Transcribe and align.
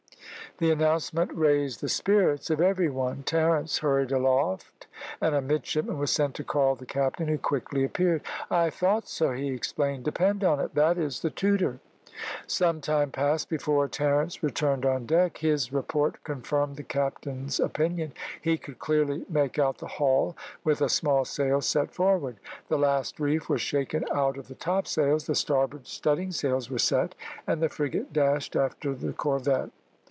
The 0.57 0.71
announcement 0.71 1.31
raised 1.33 1.81
the 1.81 1.89
spirits 1.89 2.51
of 2.51 2.61
every 2.61 2.89
one. 2.89 3.23
Terence 3.23 3.79
hurried 3.79 4.11
aloft, 4.11 4.85
and 5.19 5.33
a 5.33 5.41
midshipman 5.41 5.97
was 5.97 6.11
sent 6.11 6.35
to 6.35 6.43
call 6.43 6.75
the 6.75 6.85
captain, 6.85 7.27
who 7.27 7.39
quickly 7.39 7.83
appeared. 7.83 8.21
"I 8.51 8.69
thought 8.69 9.07
so," 9.07 9.31
he 9.31 9.47
exclaimed. 9.47 10.03
"Depend 10.03 10.43
on 10.43 10.59
it, 10.59 10.75
that 10.75 10.99
is 10.99 11.21
the 11.21 11.31
Tudor." 11.31 11.79
Some 12.45 12.79
time 12.79 13.09
passed 13.09 13.49
before 13.49 13.87
Terence 13.87 14.43
returned 14.43 14.85
on 14.85 15.07
deck. 15.07 15.37
His 15.39 15.73
report 15.73 16.23
confirmed 16.23 16.75
the 16.75 16.83
captain's 16.83 17.59
opinion. 17.59 18.11
He 18.39 18.59
could 18.59 18.77
clearly 18.77 19.25
make 19.29 19.57
out 19.57 19.79
the 19.79 19.87
hull 19.87 20.35
with 20.63 20.81
a 20.81 20.89
small 20.89 21.25
sail 21.25 21.61
set 21.61 21.91
forward. 21.91 22.35
The 22.67 22.77
last 22.77 23.19
reef 23.19 23.49
was 23.49 23.61
shaken 23.61 24.05
out 24.13 24.37
of 24.37 24.47
the 24.47 24.55
topsails, 24.55 25.25
the 25.25 25.33
starboard 25.33 25.87
studding 25.87 26.31
sails 26.31 26.69
were 26.69 26.77
set, 26.77 27.15
and 27.47 27.63
the 27.63 27.69
frigate 27.69 28.13
dashed 28.13 28.55
after 28.55 28.93
the 28.93 29.13
corvette. 29.13 29.71